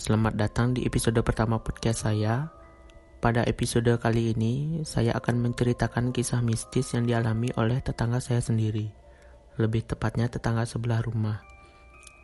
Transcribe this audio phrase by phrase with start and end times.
[0.00, 2.48] Selamat datang di episode pertama podcast saya.
[3.20, 8.88] Pada episode kali ini, saya akan menceritakan kisah mistis yang dialami oleh tetangga saya sendiri.
[9.60, 11.44] Lebih tepatnya tetangga sebelah rumah.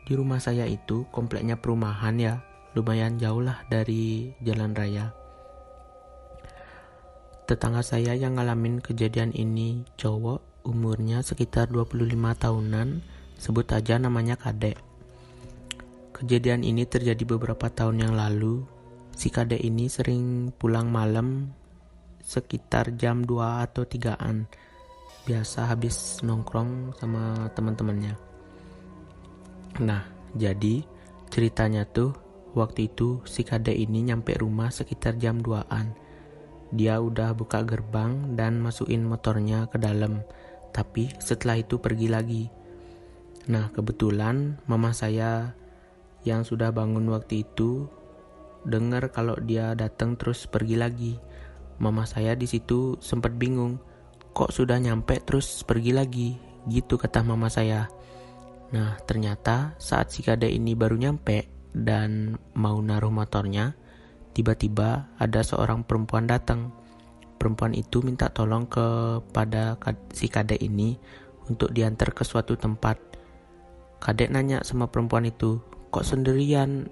[0.09, 2.41] Di rumah saya itu kompleknya perumahan ya,
[2.73, 5.13] lumayan jauh lah dari jalan raya.
[7.45, 11.93] Tetangga saya yang ngalamin kejadian ini cowok, umurnya sekitar 25
[12.41, 13.05] tahunan,
[13.37, 14.86] sebut aja namanya Kadek.
[16.17, 18.65] Kejadian ini terjadi beberapa tahun yang lalu.
[19.13, 21.53] Si Kadek ini sering pulang malam
[22.25, 24.49] sekitar jam 2 atau 3-an.
[25.29, 28.17] Biasa habis nongkrong sama teman-temannya.
[29.85, 30.81] Nah, jadi
[31.29, 32.17] ceritanya tuh
[32.57, 35.93] waktu itu si Kadek ini nyampe rumah sekitar jam 2-an.
[36.73, 40.25] Dia udah buka gerbang dan masukin motornya ke dalam.
[40.73, 42.43] Tapi setelah itu pergi lagi.
[43.53, 45.53] Nah, kebetulan mama saya
[46.27, 47.87] yang sudah bangun waktu itu
[48.67, 51.13] dengar kalau dia datang terus pergi lagi.
[51.79, 53.79] Mama saya di situ sempat bingung,
[54.35, 56.29] kok sudah nyampe terus pergi lagi,
[56.67, 57.87] gitu kata mama saya.
[58.75, 63.77] Nah, ternyata saat si kade ini baru nyampe dan mau naruh motornya,
[64.35, 66.75] tiba-tiba ada seorang perempuan datang.
[67.37, 69.77] Perempuan itu minta tolong kepada
[70.09, 70.97] si kade ini
[71.47, 72.97] untuk diantar ke suatu tempat.
[74.01, 75.61] Kadek nanya sama perempuan itu,
[75.97, 76.85] kok sendirian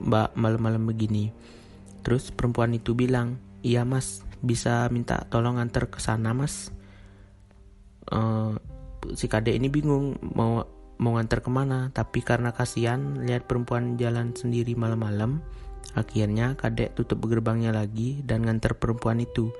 [0.00, 1.28] mbak malam-malam begini.
[2.00, 6.72] Terus perempuan itu bilang iya mas bisa minta tolong antar ke sana mas.
[8.08, 8.56] Uh,
[9.12, 10.64] si kadek ini bingung mau
[10.96, 15.44] mau nganter ke mana tapi karena kasihan lihat perempuan jalan sendiri malam-malam
[15.92, 19.52] akhirnya kadek tutup gerbangnya lagi dan nganter perempuan itu.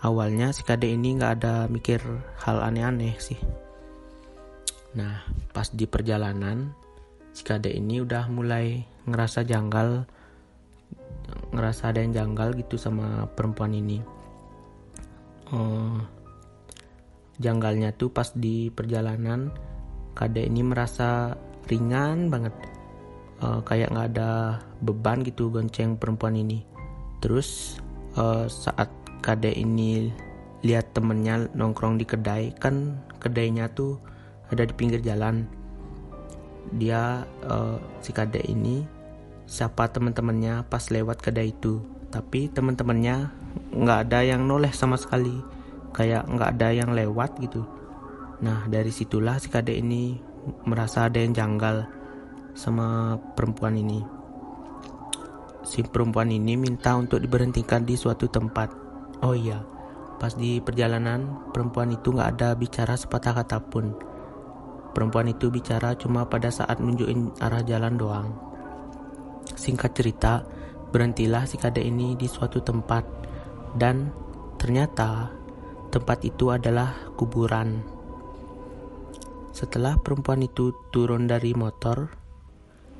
[0.00, 2.00] Awalnya si kadek ini nggak ada mikir
[2.40, 3.36] hal aneh-aneh sih.
[4.96, 5.20] Nah
[5.52, 6.85] pas di perjalanan
[7.36, 10.08] si kadek ini udah mulai ngerasa janggal
[11.52, 14.00] ngerasa ada yang janggal gitu sama perempuan ini
[15.52, 16.00] uh,
[17.36, 19.52] janggalnya tuh pas di perjalanan
[20.16, 21.36] kadek ini merasa
[21.68, 22.54] ringan banget
[23.44, 26.64] uh, kayak nggak ada beban gitu gonceng perempuan ini.
[27.20, 27.80] Terus
[28.16, 28.88] uh, saat
[29.20, 30.08] kadek ini
[30.64, 34.00] lihat temennya nongkrong di kedai kan kedainya tuh
[34.48, 35.44] ada di pinggir jalan
[36.74, 38.82] dia uh, si kadek ini
[39.46, 41.82] siapa teman-temannya pas lewat kedai itu.
[42.10, 43.30] Tapi teman-temannya
[43.76, 45.34] nggak ada yang noleh sama sekali.
[45.94, 47.62] Kayak nggak ada yang lewat gitu.
[48.42, 50.18] Nah dari situlah si kadek ini
[50.66, 51.86] merasa ada yang janggal
[52.58, 54.00] sama perempuan ini.
[55.66, 58.70] Si perempuan ini minta untuk diberhentikan di suatu tempat.
[59.24, 59.76] Oh iya
[60.16, 63.92] pas di perjalanan perempuan itu nggak ada bicara sepatah kata pun
[64.96, 68.32] Perempuan itu bicara cuma pada saat nunjukin arah jalan doang.
[69.52, 70.40] Singkat cerita,
[70.88, 73.04] berhentilah si kade ini di suatu tempat
[73.76, 74.08] dan
[74.56, 75.28] ternyata
[75.92, 77.84] tempat itu adalah kuburan.
[79.52, 82.08] Setelah perempuan itu turun dari motor,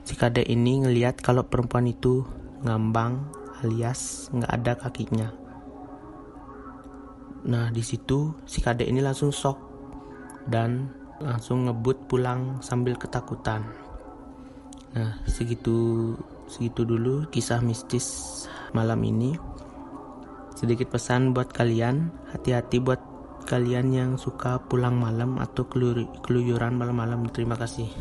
[0.04, 2.28] si kade ini ngeliat kalau perempuan itu
[2.60, 3.24] ngambang
[3.64, 5.28] alias nggak ada kakinya.
[7.48, 9.56] Nah di situ si kade ini langsung shock
[10.44, 13.64] dan langsung ngebut pulang sambil ketakutan.
[14.96, 16.12] Nah, segitu
[16.48, 19.36] segitu dulu kisah mistis malam ini.
[20.56, 23.00] Sedikit pesan buat kalian, hati-hati buat
[23.44, 25.68] kalian yang suka pulang malam atau
[26.24, 27.28] keluyuran malam-malam.
[27.28, 27.92] Terima kasih.